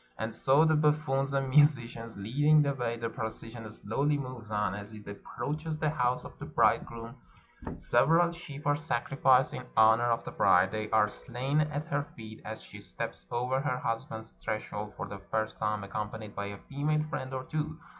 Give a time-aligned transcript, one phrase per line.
[0.17, 4.73] And so, the buffoons and musicians leading the way, the procession slowly moves on.
[4.73, 7.17] As it approaches the house of the bridegroom
[7.77, 12.41] several sheep are sacrificed in honor of the bride; they are slain at her feet
[12.43, 17.03] as she steps over her husband's threshold for the first time, accompanied by a female
[17.03, 17.77] friend or two.